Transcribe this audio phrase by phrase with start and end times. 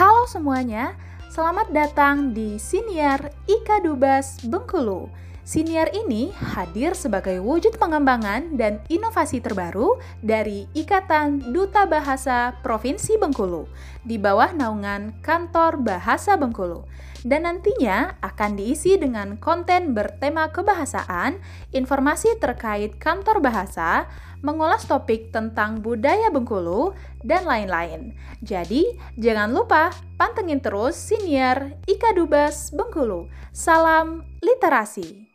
[0.00, 0.96] Halo semuanya,
[1.28, 5.12] selamat datang di Siniar Ika Dubas Bengkulu.
[5.40, 13.64] Siniar ini hadir sebagai wujud pengembangan dan inovasi terbaru dari Ikatan Duta Bahasa Provinsi Bengkulu
[14.04, 16.84] di bawah naungan Kantor Bahasa Bengkulu.
[17.20, 21.36] Dan nantinya akan diisi dengan konten bertema kebahasaan,
[21.68, 24.08] informasi terkait kantor bahasa,
[24.40, 28.16] mengulas topik tentang budaya Bengkulu, dan lain-lain.
[28.40, 33.28] Jadi, jangan lupa pantengin terus Siniar Ika Dubas Bengkulu.
[33.52, 35.29] Salam literasi.